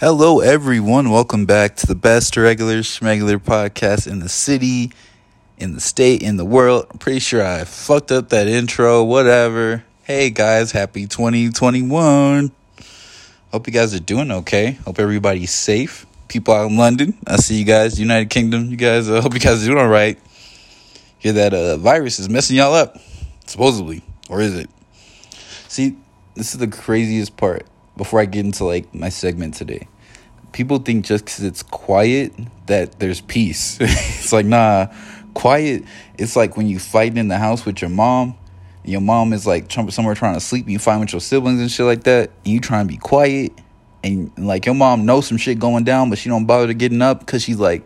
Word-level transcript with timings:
Hello, 0.00 0.40
everyone. 0.40 1.08
Welcome 1.08 1.46
back 1.46 1.76
to 1.76 1.86
the 1.86 1.94
best 1.94 2.36
regular 2.36 2.78
schmegular 2.78 3.38
podcast 3.38 4.10
in 4.10 4.18
the 4.18 4.28
city, 4.28 4.90
in 5.56 5.74
the 5.74 5.80
state, 5.80 6.20
in 6.20 6.36
the 6.36 6.44
world. 6.44 6.88
I'm 6.90 6.98
pretty 6.98 7.20
sure 7.20 7.46
I 7.46 7.62
fucked 7.62 8.10
up 8.10 8.30
that 8.30 8.48
intro, 8.48 9.04
whatever. 9.04 9.84
Hey, 10.02 10.30
guys, 10.30 10.72
happy 10.72 11.06
2021. 11.06 12.50
Hope 13.52 13.66
you 13.68 13.72
guys 13.72 13.94
are 13.94 14.00
doing 14.00 14.32
okay. 14.32 14.72
Hope 14.84 14.98
everybody's 14.98 15.52
safe. 15.52 16.06
People 16.26 16.54
out 16.54 16.70
in 16.70 16.76
London, 16.76 17.16
I 17.24 17.36
see 17.36 17.60
you 17.60 17.64
guys. 17.64 18.00
United 18.00 18.30
Kingdom, 18.30 18.70
you 18.70 18.76
guys, 18.76 19.08
I 19.08 19.18
uh, 19.18 19.20
hope 19.22 19.32
you 19.34 19.40
guys 19.40 19.62
are 19.62 19.66
doing 19.66 19.78
all 19.78 19.86
right. 19.86 20.18
Hear 21.20 21.34
that 21.34 21.54
uh, 21.54 21.76
virus 21.76 22.18
is 22.18 22.28
messing 22.28 22.56
y'all 22.56 22.74
up, 22.74 22.98
supposedly. 23.46 24.02
Or 24.28 24.40
is 24.40 24.56
it? 24.56 24.68
See, 25.68 25.96
this 26.34 26.52
is 26.52 26.58
the 26.58 26.66
craziest 26.66 27.36
part 27.36 27.64
before 27.96 28.20
I 28.20 28.26
get 28.26 28.44
into 28.44 28.64
like 28.64 28.94
my 28.94 29.08
segment 29.08 29.54
today. 29.54 29.88
People 30.52 30.78
think 30.78 31.04
just 31.04 31.24
because 31.24 31.42
it's 31.42 31.62
quiet 31.62 32.32
that 32.66 32.98
there's 33.00 33.20
peace. 33.20 33.78
it's 33.80 34.32
like, 34.32 34.46
nah, 34.46 34.86
quiet. 35.34 35.84
It's 36.16 36.36
like 36.36 36.56
when 36.56 36.68
you 36.68 36.78
fight 36.78 37.16
in 37.16 37.28
the 37.28 37.38
house 37.38 37.64
with 37.64 37.80
your 37.80 37.90
mom. 37.90 38.36
Your 38.86 39.00
mom 39.00 39.32
is 39.32 39.46
like 39.46 39.72
somewhere 39.72 40.14
trying 40.14 40.34
to 40.34 40.40
sleep. 40.40 40.68
You 40.68 40.78
fight 40.78 40.98
with 40.98 41.12
your 41.12 41.20
siblings 41.20 41.60
and 41.60 41.70
shit 41.70 41.86
like 41.86 42.04
that. 42.04 42.30
And 42.44 42.52
you 42.52 42.60
try 42.60 42.80
and 42.80 42.88
be 42.88 42.98
quiet. 42.98 43.52
And 44.02 44.30
like 44.36 44.66
your 44.66 44.74
mom 44.74 45.06
knows 45.06 45.26
some 45.26 45.38
shit 45.38 45.58
going 45.58 45.84
down, 45.84 46.10
but 46.10 46.18
she 46.18 46.28
don't 46.28 46.44
bother 46.44 46.66
to 46.66 46.74
getting 46.74 47.00
up 47.00 47.20
because 47.20 47.42
she's 47.42 47.58
like, 47.58 47.82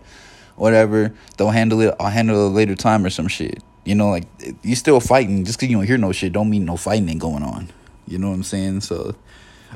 whatever. 0.56 1.14
They'll 1.36 1.50
handle 1.50 1.80
it. 1.80 1.94
I'll 2.00 2.10
handle 2.10 2.48
it 2.48 2.50
later 2.50 2.74
time 2.74 3.06
or 3.06 3.10
some 3.10 3.28
shit. 3.28 3.62
You 3.84 3.94
know, 3.94 4.10
like 4.10 4.24
you 4.62 4.74
still 4.74 4.98
fighting. 5.00 5.44
Just 5.44 5.58
because 5.58 5.70
you 5.70 5.76
don't 5.76 5.86
hear 5.86 5.98
no 5.98 6.12
shit, 6.12 6.32
don't 6.32 6.50
mean 6.50 6.64
no 6.64 6.76
fighting 6.76 7.08
ain't 7.08 7.20
going 7.20 7.44
on. 7.44 7.70
You 8.08 8.18
know 8.18 8.28
what 8.28 8.34
I'm 8.34 8.42
saying? 8.42 8.80
So 8.80 9.14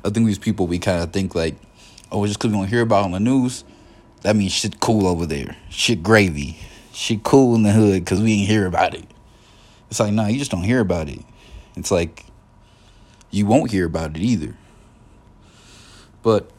I 0.04 0.10
think 0.10 0.26
these 0.26 0.38
people 0.38 0.66
we 0.66 0.78
kind 0.78 1.02
of 1.02 1.12
think 1.12 1.34
like, 1.34 1.54
oh, 2.10 2.26
just 2.26 2.38
because 2.38 2.50
we 2.50 2.58
don't 2.58 2.68
hear 2.68 2.80
about 2.80 3.04
on 3.04 3.12
the 3.12 3.20
news, 3.20 3.64
that 4.22 4.34
means 4.34 4.52
shit 4.52 4.80
cool 4.80 5.06
over 5.06 5.26
there, 5.26 5.56
shit 5.70 6.02
gravy, 6.02 6.58
shit 6.92 7.22
cool 7.22 7.54
in 7.54 7.62
the 7.62 7.72
hood 7.72 8.04
because 8.04 8.20
we 8.20 8.32
ain't 8.34 8.48
hear 8.48 8.66
about 8.66 8.94
it. 8.94 9.06
It's 9.90 10.00
like, 10.00 10.12
nah, 10.12 10.26
you 10.26 10.38
just 10.38 10.50
don't 10.50 10.64
hear 10.64 10.80
about 10.80 11.08
it. 11.08 11.20
It's 11.76 11.90
like 11.90 12.24
you 13.30 13.46
won't 13.46 13.70
hear 13.70 13.86
about 13.86 14.16
it 14.16 14.20
either. 14.20 14.56
But 16.22 16.50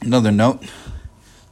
another 0.00 0.30
note, 0.30 0.62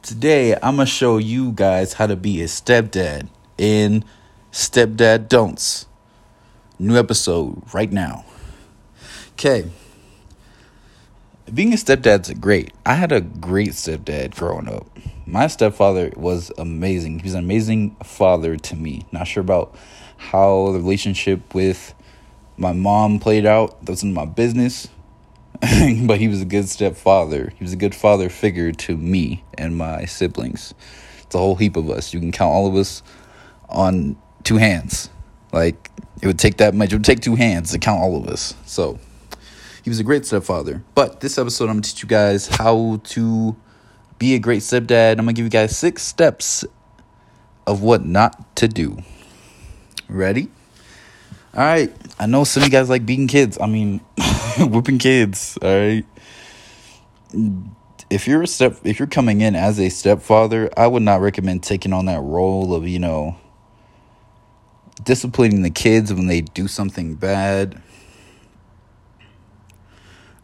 today 0.01 0.53
I'm 0.55 0.77
gonna 0.77 0.85
show 0.85 1.17
you 1.17 1.51
guys 1.51 1.93
how 1.93 2.07
to 2.07 2.15
be 2.15 2.41
a 2.41 2.45
stepdad 2.45 3.27
in 3.57 4.05
Stepdad 4.51 5.27
Don'ts. 5.27 5.85
New 6.79 6.97
episode 6.97 7.61
right 7.73 7.91
now. 7.91 8.25
Okay 9.33 9.69
being 11.53 11.73
a 11.73 11.75
stepdad's 11.75 12.31
great. 12.33 12.73
I 12.85 12.93
had 12.93 13.11
a 13.11 13.21
great 13.21 13.69
stepdad 13.69 14.35
growing 14.35 14.69
up. 14.69 14.87
My 15.25 15.47
stepfather 15.47 16.11
was 16.15 16.51
amazing. 16.57 17.19
He 17.19 17.23
was 17.23 17.33
an 17.33 17.43
amazing 17.43 17.95
father 18.03 18.57
to 18.57 18.75
me. 18.75 19.05
Not 19.11 19.27
sure 19.27 19.41
about 19.41 19.75
how 20.17 20.71
the 20.71 20.79
relationship 20.79 21.53
with 21.53 21.93
my 22.57 22.73
mom 22.73 23.19
played 23.19 23.45
out. 23.45 23.85
That 23.85 23.91
wasn't 23.91 24.13
my 24.13 24.25
business. 24.25 24.87
but 26.05 26.19
he 26.19 26.27
was 26.27 26.41
a 26.41 26.45
good 26.45 26.69
stepfather. 26.69 27.53
He 27.57 27.63
was 27.63 27.73
a 27.73 27.77
good 27.77 27.93
father 27.93 28.29
figure 28.29 28.71
to 28.71 28.97
me 28.97 29.43
and 29.57 29.77
my 29.77 30.05
siblings. 30.05 30.73
It's 31.21 31.35
a 31.35 31.37
whole 31.37 31.55
heap 31.55 31.75
of 31.75 31.89
us. 31.89 32.13
You 32.13 32.19
can 32.19 32.31
count 32.31 32.51
all 32.51 32.67
of 32.67 32.75
us 32.75 33.03
on 33.69 34.17
two 34.43 34.57
hands. 34.57 35.09
Like 35.51 35.91
it 36.21 36.27
would 36.27 36.39
take 36.39 36.57
that 36.57 36.73
much. 36.73 36.91
It 36.91 36.95
would 36.95 37.05
take 37.05 37.19
two 37.19 37.35
hands 37.35 37.71
to 37.71 37.79
count 37.79 38.01
all 38.01 38.15
of 38.15 38.27
us. 38.27 38.55
So 38.65 38.99
he 39.83 39.89
was 39.89 39.99
a 39.99 40.03
great 40.03 40.25
stepfather. 40.25 40.83
But 40.95 41.21
this 41.21 41.37
episode, 41.37 41.69
I'm 41.69 41.81
to 41.81 41.89
teach 41.89 42.03
you 42.03 42.09
guys 42.09 42.47
how 42.47 43.01
to 43.03 43.55
be 44.19 44.35
a 44.35 44.39
great 44.39 44.61
stepdad. 44.61 45.17
I'm 45.17 45.25
to 45.25 45.33
give 45.33 45.45
you 45.45 45.49
guys 45.49 45.75
six 45.75 46.03
steps 46.03 46.63
of 47.65 47.81
what 47.81 48.05
not 48.05 48.55
to 48.57 48.67
do. 48.67 48.97
Ready? 50.07 50.49
All 51.55 51.63
right. 51.63 51.91
I 52.19 52.27
know 52.27 52.43
some 52.43 52.61
of 52.61 52.67
you 52.67 52.71
guys 52.71 52.89
like 52.89 53.05
beating 53.05 53.27
kids. 53.27 53.57
I 53.59 53.65
mean, 53.65 54.01
whooping 54.59 54.99
kids. 54.99 55.57
All 55.61 55.69
right. 55.69 56.05
If 58.09 58.27
you're 58.27 58.43
a 58.43 58.47
step, 58.47 58.77
if 58.83 58.99
you're 58.99 59.07
coming 59.07 59.41
in 59.41 59.55
as 59.55 59.79
a 59.79 59.89
stepfather, 59.89 60.69
I 60.77 60.85
would 60.85 61.01
not 61.01 61.21
recommend 61.21 61.63
taking 61.63 61.93
on 61.93 62.05
that 62.05 62.21
role 62.21 62.75
of 62.75 62.87
you 62.87 62.99
know 62.99 63.37
disciplining 65.03 65.61
the 65.61 65.69
kids 65.69 66.13
when 66.13 66.27
they 66.27 66.41
do 66.41 66.67
something 66.67 67.15
bad 67.15 67.81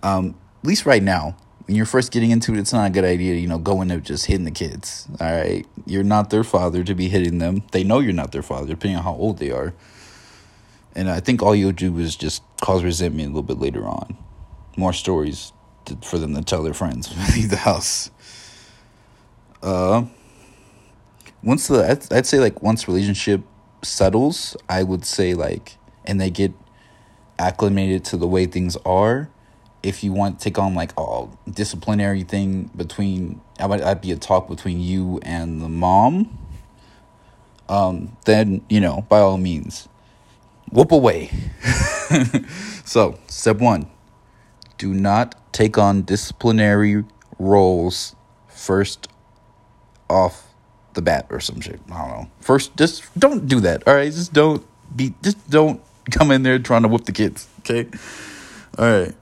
um, 0.03 0.35
at 0.61 0.67
least 0.67 0.85
right 0.85 1.03
now, 1.03 1.35
when 1.67 1.75
you're 1.75 1.85
first 1.85 2.11
getting 2.11 2.31
into 2.31 2.53
it, 2.53 2.59
it's 2.59 2.71
not 2.71 2.87
a 2.87 2.89
good 2.89 3.03
idea, 3.03 3.35
you 3.35 3.47
know, 3.47 3.57
go 3.57 3.81
into 3.81 3.99
just 3.99 4.25
hitting 4.25 4.45
the 4.45 4.51
kids. 4.51 5.07
All 5.19 5.31
right. 5.31 5.65
You're 5.85 6.03
not 6.03 6.29
their 6.29 6.45
father 6.45 6.83
to 6.83 6.95
be 6.95 7.09
hitting 7.09 7.39
them. 7.39 7.63
They 7.73 7.83
know 7.83 7.99
you're 7.99 8.13
not 8.13 8.31
their 8.31 8.41
father, 8.41 8.67
depending 8.67 8.97
on 8.97 9.03
how 9.03 9.13
old 9.13 9.39
they 9.39 9.51
are. 9.51 9.73
And 10.95 11.09
I 11.09 11.19
think 11.19 11.43
all 11.43 11.53
you'll 11.53 11.73
do 11.73 11.97
is 11.99 12.15
just 12.15 12.41
cause 12.61 12.83
resentment 12.83 13.27
a 13.27 13.29
little 13.29 13.43
bit 13.43 13.59
later 13.59 13.85
on. 13.85 14.17
More 14.77 14.93
stories 14.93 15.51
to, 15.85 15.97
for 15.97 16.17
them 16.17 16.33
to 16.35 16.41
tell 16.41 16.63
their 16.63 16.73
friends 16.73 17.09
when 17.15 17.27
leave 17.33 17.49
the 17.49 17.57
house. 17.57 18.11
Uh, 19.61 20.05
once 21.43 21.67
the 21.67 21.85
I'd, 21.89 22.13
I'd 22.13 22.25
say 22.25 22.39
like 22.39 22.61
once 22.61 22.87
relationship 22.87 23.41
settles, 23.83 24.55
I 24.69 24.83
would 24.83 25.05
say 25.05 25.33
like, 25.33 25.77
and 26.05 26.21
they 26.21 26.29
get 26.29 26.53
acclimated 27.37 28.05
to 28.05 28.17
the 28.17 28.27
way 28.27 28.45
things 28.45 28.77
are 28.85 29.29
if 29.87 30.03
you 30.03 30.11
want 30.11 30.37
to 30.37 30.43
take 30.43 30.59
on 30.59 30.75
like 30.75 30.91
a 30.97 31.27
disciplinary 31.49 32.23
thing 32.23 32.69
between 32.75 33.39
I 33.57 33.65
would 33.65 33.79
that'd 33.79 34.01
be 34.01 34.11
a 34.11 34.17
talk 34.17 34.49
between 34.49 34.81
you 34.81 35.19
and 35.23 35.61
the 35.61 35.69
mom 35.69 36.37
um 37.69 38.17
then 38.25 38.61
you 38.69 38.81
know 38.81 39.05
by 39.07 39.19
all 39.19 39.37
means 39.37 39.87
whoop 40.71 40.91
away. 40.91 41.31
So 42.87 43.19
step 43.27 43.57
1 43.57 43.85
do 44.77 44.93
not 44.93 45.35
take 45.51 45.77
on 45.77 46.03
disciplinary 46.03 47.03
roles 47.37 48.15
first 48.47 49.09
off 50.09 50.53
the 50.93 51.01
bat 51.01 51.25
or 51.29 51.41
some 51.41 51.59
shit. 51.59 51.81
I 51.91 51.97
don't 51.97 52.07
know. 52.09 52.31
First 52.39 52.77
just 52.77 53.03
don't 53.19 53.45
do 53.45 53.59
that 53.61 53.85
all 53.87 53.95
right? 53.95 54.11
Just 54.11 54.31
don't 54.31 54.65
be 54.95 55.13
just 55.21 55.49
don't 55.49 55.81
come 56.11 56.31
in 56.31 56.43
there 56.43 56.59
trying 56.59 56.83
to 56.83 56.87
whoop 56.87 57.03
the 57.05 57.11
kids 57.11 57.47
okay? 57.59 57.89
All 58.77 58.89
right 58.89 59.15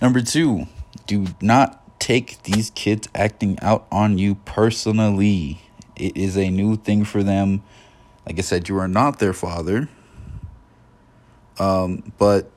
Number 0.00 0.20
two, 0.20 0.66
do 1.06 1.26
not 1.40 2.00
take 2.00 2.42
these 2.42 2.70
kids 2.70 3.08
acting 3.14 3.58
out 3.60 3.86
on 3.92 4.18
you 4.18 4.34
personally. 4.34 5.60
It 5.94 6.16
is 6.16 6.36
a 6.36 6.50
new 6.50 6.76
thing 6.76 7.04
for 7.04 7.22
them. 7.22 7.62
Like 8.26 8.38
I 8.38 8.42
said, 8.42 8.68
you 8.68 8.78
are 8.78 8.88
not 8.88 9.18
their 9.18 9.32
father. 9.32 9.88
Um, 11.58 12.12
but 12.18 12.50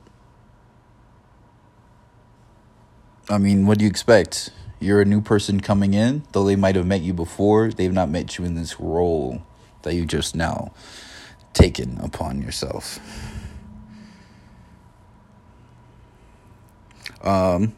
I 3.29 3.37
mean, 3.37 3.65
what 3.67 3.77
do 3.79 3.85
you 3.85 3.89
expect? 3.89 4.51
You're 4.79 5.01
a 5.01 5.05
new 5.05 5.21
person 5.21 5.61
coming 5.61 5.93
in, 5.93 6.23
though 6.31 6.43
they 6.43 6.55
might 6.55 6.75
have 6.75 6.85
met 6.85 7.01
you 7.01 7.13
before, 7.13 7.71
they've 7.71 7.93
not 7.93 8.09
met 8.09 8.37
you 8.37 8.45
in 8.45 8.55
this 8.55 8.79
role 8.79 9.41
that 9.83 9.95
you 9.95 10.05
just 10.05 10.35
now 10.35 10.73
taken 11.53 11.99
upon 12.01 12.41
yourself. 12.41 12.99
Um, 17.25 17.75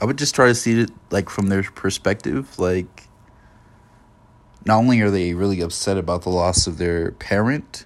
I 0.00 0.04
would 0.04 0.16
just 0.16 0.34
try 0.34 0.46
to 0.46 0.54
see 0.54 0.80
it 0.80 0.90
like 1.10 1.28
from 1.28 1.48
their 1.48 1.62
perspective. 1.62 2.58
Like, 2.58 3.08
not 4.64 4.78
only 4.78 5.00
are 5.00 5.10
they 5.10 5.34
really 5.34 5.60
upset 5.60 5.98
about 5.98 6.22
the 6.22 6.30
loss 6.30 6.66
of 6.66 6.78
their 6.78 7.12
parent, 7.12 7.84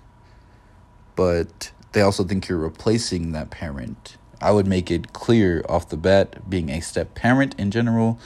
but 1.16 1.72
they 1.92 2.02
also 2.02 2.24
think 2.24 2.48
you're 2.48 2.58
replacing 2.58 3.32
that 3.32 3.50
parent. 3.50 4.16
I 4.40 4.50
would 4.50 4.66
make 4.66 4.90
it 4.90 5.12
clear 5.12 5.64
off 5.68 5.88
the 5.88 5.96
bat, 5.96 6.50
being 6.50 6.68
a 6.68 6.80
step 6.80 7.14
parent 7.14 7.54
in 7.58 7.70
general 7.70 8.18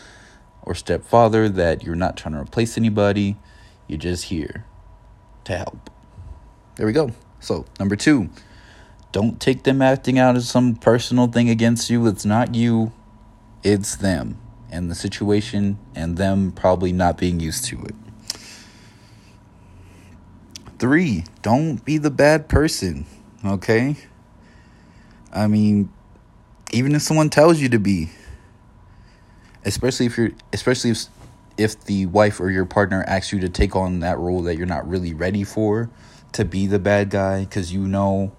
or 0.63 0.75
stepfather, 0.75 1.49
that 1.49 1.83
you're 1.83 1.95
not 1.95 2.17
trying 2.17 2.35
to 2.35 2.41
replace 2.41 2.79
anybody. 2.79 3.37
You're 3.87 3.99
just 3.99 4.25
here 4.25 4.65
to 5.45 5.57
help. 5.59 5.91
There 6.77 6.87
we 6.87 6.93
go. 6.93 7.13
So, 7.39 7.67
number 7.79 7.95
two, 7.97 8.31
don't 9.17 9.41
take 9.41 9.63
them 9.63 9.81
acting 9.81 10.19
out 10.19 10.37
as 10.37 10.47
some 10.47 10.75
personal 10.75 11.27
thing 11.27 11.49
against 11.49 11.89
you. 11.89 12.07
It's 12.07 12.27
not 12.27 12.55
you, 12.55 12.93
it's 13.63 13.97
them 13.97 14.39
and 14.71 14.91
the 14.91 14.95
situation 14.95 15.79
and 15.95 16.19
them 16.19 16.53
probably 16.53 16.93
not 16.93 17.17
being 17.17 17.41
used 17.41 17.65
to 17.65 17.83
it. 17.85 17.95
Three, 20.79 21.25
don't 21.41 21.83
be 21.83 21.97
the 21.97 22.11
bad 22.11 22.47
person, 22.51 23.07
okay? 23.43 23.97
I 25.33 25.47
mean, 25.47 25.91
even 26.71 26.95
if 26.95 27.01
someone 27.01 27.31
tells 27.31 27.59
you 27.59 27.71
to 27.71 27.79
be, 27.79 28.11
especially 29.65 30.05
if 30.05 30.19
you're, 30.19 30.33
especially 30.53 30.91
if, 30.91 31.07
if 31.57 31.85
the 31.87 32.05
wife 32.05 32.39
or 32.39 32.51
your 32.51 32.67
partner 32.67 33.03
asks 33.07 33.33
you 33.33 33.41
to 33.41 33.49
take 33.49 33.75
on 33.75 34.01
that 34.01 34.19
role 34.19 34.43
that 34.43 34.59
you're 34.59 34.67
not 34.67 34.87
really 34.87 35.15
ready 35.15 35.43
for, 35.43 35.89
to 36.33 36.45
be 36.45 36.67
the 36.67 36.79
bad 36.79 37.09
guy, 37.09 37.47
because 37.47 37.73
you 37.73 37.81
know 37.81 38.36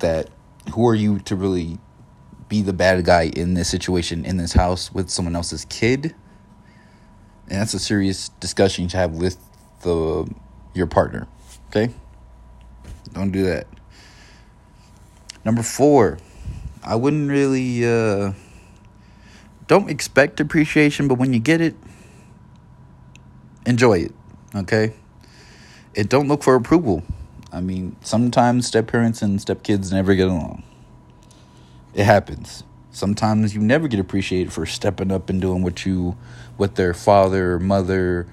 that 0.00 0.28
who 0.72 0.86
are 0.88 0.94
you 0.94 1.18
to 1.20 1.36
really 1.36 1.78
be 2.50 2.60
the 2.60 2.72
bad 2.72 3.02
guy 3.04 3.30
in 3.34 3.54
this 3.54 3.70
situation 3.70 4.26
in 4.26 4.36
this 4.36 4.52
house 4.52 4.92
with 4.92 5.08
someone 5.08 5.34
else's 5.34 5.64
kid. 5.66 6.14
And 7.48 7.60
that's 7.60 7.72
a 7.72 7.78
serious 7.78 8.28
discussion 8.40 8.88
to 8.88 8.96
have 8.96 9.12
with 9.12 9.38
the 9.82 10.28
your 10.74 10.86
partner. 10.86 11.26
Okay? 11.68 11.94
Don't 13.12 13.30
do 13.30 13.44
that. 13.44 13.66
Number 15.44 15.62
4. 15.62 16.18
I 16.82 16.96
wouldn't 16.96 17.30
really 17.30 17.86
uh 17.86 18.32
don't 19.68 19.88
expect 19.88 20.40
appreciation, 20.40 21.06
but 21.06 21.14
when 21.14 21.32
you 21.32 21.38
get 21.38 21.60
it, 21.60 21.76
enjoy 23.64 23.98
it. 23.98 24.14
Okay? 24.54 24.92
And 25.96 26.08
don't 26.08 26.26
look 26.26 26.42
for 26.42 26.56
approval. 26.56 27.04
I 27.52 27.60
mean, 27.60 27.96
sometimes 28.02 28.66
step 28.66 28.86
parents 28.86 29.22
and 29.22 29.40
step 29.40 29.62
kids 29.62 29.92
never 29.92 30.14
get 30.14 30.28
along. 30.28 30.62
It 31.94 32.04
happens. 32.04 32.62
Sometimes 32.92 33.54
you 33.54 33.60
never 33.60 33.88
get 33.88 34.00
appreciated 34.00 34.52
for 34.52 34.66
stepping 34.66 35.10
up 35.10 35.30
and 35.30 35.40
doing 35.40 35.62
what 35.62 35.84
you 35.86 36.16
what 36.56 36.74
their 36.74 36.94
father 36.94 37.58
mother 37.58 38.26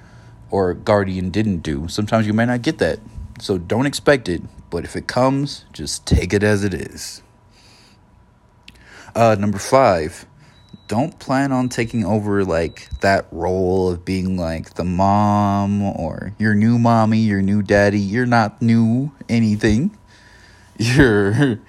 or 0.49 0.73
guardian 0.73 1.29
didn't 1.29 1.59
do. 1.59 1.87
Sometimes 1.87 2.27
you 2.27 2.33
may 2.33 2.45
not 2.45 2.61
get 2.61 2.77
that. 2.79 2.99
So 3.39 3.57
don't 3.57 3.85
expect 3.85 4.27
it, 4.29 4.41
but 4.69 4.83
if 4.83 4.95
it 4.95 5.07
comes, 5.07 5.65
just 5.73 6.05
take 6.05 6.33
it 6.33 6.43
as 6.43 6.63
it 6.63 6.73
is. 6.73 7.21
Uh 9.15 9.35
number 9.39 9.57
5 9.57 10.25
don't 10.87 11.19
plan 11.19 11.51
on 11.51 11.69
taking 11.69 12.05
over 12.05 12.45
like 12.45 12.89
that 13.01 13.27
role 13.31 13.89
of 13.91 14.05
being 14.05 14.37
like 14.37 14.75
the 14.75 14.83
mom 14.83 15.81
or 15.81 16.33
your 16.37 16.55
new 16.55 16.79
mommy, 16.79 17.19
your 17.19 17.41
new 17.41 17.61
daddy. 17.61 17.99
You're 17.99 18.25
not 18.25 18.61
new 18.61 19.11
anything. 19.27 19.97
You're 20.79 21.59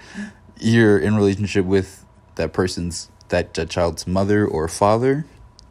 you're 0.60 0.98
in 0.98 1.16
relationship 1.16 1.64
with 1.64 2.04
that 2.34 2.52
person's 2.52 3.08
that, 3.30 3.54
that 3.54 3.70
child's 3.70 4.06
mother 4.06 4.46
or 4.46 4.68
father. 4.68 5.24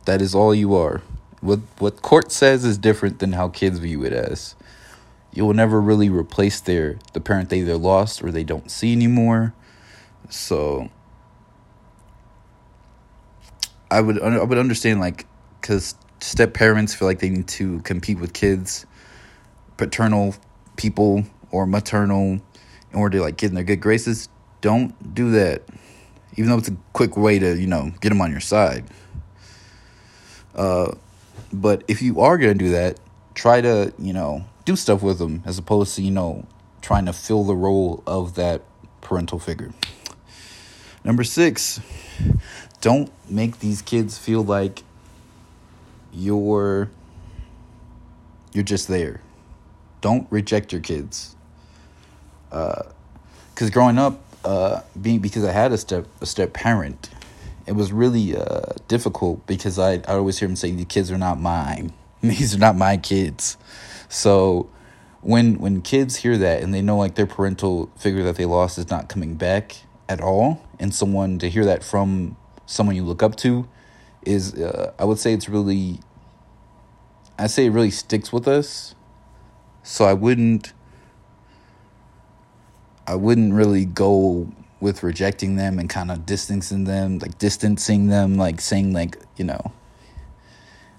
That 0.05 0.23
is 0.23 0.33
all 0.33 0.55
you 0.55 0.73
are. 0.73 1.03
What 1.41 1.59
what 1.77 2.01
court 2.01 2.31
says 2.31 2.65
is 2.65 2.79
different 2.79 3.19
than 3.19 3.33
how 3.33 3.49
kids 3.49 3.77
view 3.77 4.03
it 4.03 4.13
as. 4.13 4.55
You 5.31 5.45
will 5.45 5.53
never 5.53 5.79
really 5.79 6.09
replace 6.09 6.59
their 6.59 6.97
the 7.13 7.21
parent 7.21 7.49
they 7.49 7.59
either 7.59 7.77
lost 7.77 8.23
or 8.23 8.31
they 8.31 8.43
don't 8.43 8.71
see 8.71 8.91
anymore. 8.91 9.53
So 10.29 10.89
I 13.89 14.01
would 14.01 14.21
I 14.21 14.43
would 14.43 14.57
understand 14.57 14.99
like 14.99 15.25
because 15.61 15.95
step 16.19 16.53
parents 16.53 16.93
feel 16.93 17.07
like 17.07 17.19
they 17.19 17.29
need 17.29 17.47
to 17.47 17.79
compete 17.81 18.19
with 18.19 18.33
kids, 18.33 18.85
paternal 19.77 20.35
people 20.75 21.23
or 21.51 21.65
maternal 21.65 22.39
in 22.91 22.99
order 22.99 23.17
to 23.17 23.23
like 23.23 23.37
get 23.37 23.49
in 23.49 23.55
their 23.55 23.63
good 23.63 23.81
graces. 23.81 24.29
Don't 24.61 25.13
do 25.13 25.31
that, 25.31 25.63
even 26.35 26.49
though 26.49 26.57
it's 26.57 26.67
a 26.67 26.77
quick 26.93 27.15
way 27.15 27.39
to 27.39 27.57
you 27.57 27.67
know 27.67 27.91
get 28.01 28.09
them 28.09 28.21
on 28.21 28.31
your 28.31 28.39
side. 28.39 28.85
Uh, 30.55 30.93
but 31.53 31.83
if 31.87 32.01
you 32.01 32.19
are 32.21 32.37
gonna 32.37 32.55
do 32.55 32.69
that, 32.71 32.99
try 33.35 33.61
to 33.61 33.93
you 33.99 34.13
know 34.13 34.45
do 34.65 34.75
stuff 34.75 35.01
with 35.01 35.19
them 35.19 35.43
as 35.45 35.57
opposed 35.57 35.95
to 35.95 36.01
you 36.01 36.11
know 36.11 36.45
trying 36.81 37.05
to 37.05 37.13
fill 37.13 37.43
the 37.43 37.55
role 37.55 38.03
of 38.05 38.35
that 38.35 38.61
parental 39.01 39.39
figure. 39.39 39.71
Number 41.07 41.23
six, 41.23 41.79
don't 42.81 43.09
make 43.29 43.59
these 43.59 43.81
kids 43.81 44.17
feel 44.17 44.43
like 44.43 44.83
you're 46.11 46.91
you're 48.51 48.65
just 48.65 48.89
there. 48.89 49.21
Don't 50.01 50.27
reject 50.29 50.73
your 50.73 50.81
kids. 50.81 51.33
Uh, 52.51 52.83
cause 53.55 53.69
growing 53.69 53.97
up, 53.97 54.19
uh, 54.43 54.81
being 55.01 55.19
because 55.19 55.45
I 55.45 55.53
had 55.53 55.71
a 55.71 55.77
step 55.77 56.07
a 56.19 56.25
step 56.25 56.51
parent, 56.51 57.09
it 57.65 57.71
was 57.71 57.93
really 57.93 58.35
uh 58.35 58.73
difficult 58.89 59.47
because 59.47 59.79
I 59.79 60.01
I 60.09 60.15
always 60.15 60.37
hear 60.39 60.49
them 60.49 60.57
say 60.57 60.71
the 60.71 60.83
kids 60.83 61.09
are 61.09 61.17
not 61.17 61.39
mine. 61.39 61.93
These 62.21 62.53
are 62.53 62.59
not 62.59 62.75
my 62.75 62.97
kids. 62.97 63.55
So 64.09 64.69
when 65.21 65.59
when 65.59 65.81
kids 65.81 66.17
hear 66.17 66.37
that 66.37 66.61
and 66.61 66.73
they 66.73 66.81
know 66.81 66.97
like 66.97 67.15
their 67.15 67.25
parental 67.25 67.89
figure 67.95 68.23
that 68.23 68.35
they 68.35 68.45
lost 68.45 68.77
is 68.77 68.89
not 68.89 69.07
coming 69.07 69.35
back 69.35 69.83
at 70.09 70.21
all, 70.21 70.61
and 70.79 70.93
someone 70.93 71.39
to 71.39 71.49
hear 71.49 71.65
that 71.65 71.83
from 71.83 72.37
someone 72.65 72.95
you 72.95 73.03
look 73.03 73.23
up 73.23 73.35
to 73.37 73.67
is 74.23 74.53
uh, 74.55 74.93
I 74.99 75.05
would 75.05 75.19
say 75.19 75.33
it's 75.33 75.47
really 75.47 75.99
I 77.39 77.47
say 77.47 77.65
it 77.65 77.69
really 77.69 77.91
sticks 77.91 78.33
with 78.33 78.47
us. 78.47 78.95
So 79.83 80.05
I 80.05 80.13
wouldn't 80.13 80.73
I 83.05 83.15
wouldn't 83.15 83.53
really 83.53 83.85
go 83.85 84.51
with 84.79 85.01
rejecting 85.01 85.55
them 85.55 85.79
and 85.79 85.89
kind 85.89 86.11
of 86.11 86.25
distancing 86.25 86.83
them, 86.83 87.19
like 87.19 87.37
distancing 87.37 88.07
them, 88.07 88.35
like 88.35 88.59
saying 88.59 88.93
like, 88.93 89.17
you 89.37 89.45
know, 89.45 89.71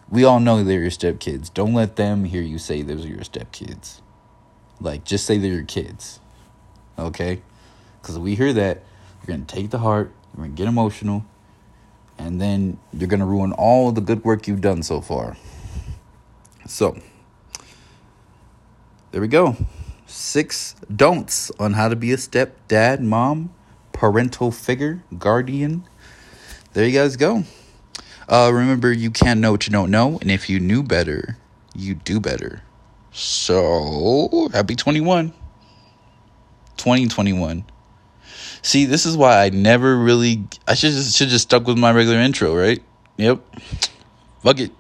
we 0.08 0.24
all 0.24 0.40
know 0.40 0.64
they're 0.64 0.80
your 0.80 0.90
stepkids. 0.90 1.52
Don't 1.52 1.74
let 1.74 1.96
them 1.96 2.24
hear 2.24 2.42
you 2.42 2.58
say 2.58 2.82
those 2.82 3.04
are 3.04 3.08
your 3.08 3.18
stepkids. 3.18 4.00
Like 4.80 5.04
just 5.04 5.26
say 5.26 5.38
they're 5.38 5.52
your 5.52 5.64
kids. 5.64 6.20
Okay? 6.98 7.42
Cuz 8.02 8.18
we 8.18 8.36
hear 8.36 8.52
that, 8.54 8.82
you're 9.28 9.36
going 9.36 9.46
to 9.46 9.54
take 9.54 9.70
the 9.70 9.78
heart, 9.78 10.10
you're 10.32 10.46
going 10.46 10.56
to 10.56 10.56
get 10.56 10.68
emotional, 10.68 11.24
and 12.16 12.40
then 12.40 12.78
you're 12.92 13.08
going 13.08 13.20
to 13.20 13.26
ruin 13.26 13.52
all 13.52 13.92
the 13.92 14.00
good 14.00 14.24
work 14.24 14.48
you've 14.48 14.62
done 14.62 14.82
so 14.82 15.02
far. 15.02 15.36
So, 16.66 16.98
there 19.12 19.20
we 19.20 19.28
go. 19.28 19.56
Six 20.06 20.74
don'ts 20.94 21.50
on 21.58 21.74
how 21.74 21.88
to 21.88 21.96
be 21.96 22.12
a 22.12 22.18
step 22.18 22.56
dad, 22.68 23.02
mom, 23.02 23.54
parental 23.92 24.50
figure, 24.50 25.02
guardian. 25.18 25.84
There 26.72 26.86
you 26.86 26.98
guys 26.98 27.16
go. 27.16 27.44
Uh, 28.28 28.50
remember, 28.52 28.92
you 28.92 29.10
can't 29.10 29.40
know 29.40 29.52
what 29.52 29.66
you 29.66 29.72
don't 29.72 29.90
know, 29.90 30.18
and 30.20 30.30
if 30.30 30.48
you 30.48 30.58
knew 30.58 30.82
better, 30.82 31.36
you 31.74 31.94
do 31.94 32.18
better. 32.18 32.62
So, 33.12 34.48
happy 34.52 34.74
21. 34.74 35.32
2021. 36.76 37.64
See, 38.62 38.84
this 38.84 39.06
is 39.06 39.16
why 39.16 39.44
I 39.44 39.50
never 39.50 39.96
really. 39.96 40.44
I 40.66 40.74
should 40.74 40.92
just, 40.92 41.16
should 41.16 41.28
just 41.28 41.44
stuck 41.44 41.66
with 41.66 41.78
my 41.78 41.92
regular 41.92 42.18
intro, 42.18 42.54
right? 42.56 42.82
Yep. 43.16 43.40
Fuck 44.42 44.60
it. 44.60 44.72